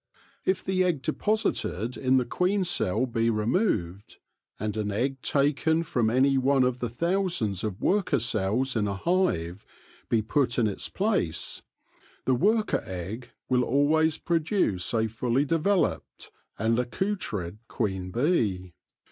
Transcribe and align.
If 0.45 0.63
the 0.63 0.83
egg 0.83 1.03
deposited 1.03 1.95
in 1.95 2.17
the 2.17 2.25
queen 2.25 2.63
cell 2.63 3.05
be 3.05 3.29
removed, 3.29 4.17
and 4.59 4.75
an 4.75 4.89
egg 4.89 5.21
taken 5.21 5.83
from 5.83 6.09
any 6.09 6.39
one 6.39 6.63
of 6.63 6.79
the 6.79 6.89
thousands 6.89 7.63
of 7.63 7.79
worker 7.79 8.17
cells 8.19 8.75
in 8.75 8.87
a 8.87 8.95
hive 8.95 9.63
be 10.09 10.23
put 10.23 10.57
in 10.57 10.65
its 10.65 10.89
place, 10.89 11.61
the 12.25 12.33
worker 12.33 12.81
egg 12.83 13.29
will 13.47 13.63
always 13.63 14.17
produce 14.17 14.91
a 14.91 15.05
fully 15.07 15.45
developed 15.45 16.31
and 16.57 16.79
accoutred 16.79 17.59
queen 17.67 18.09
bee. 18.09 18.73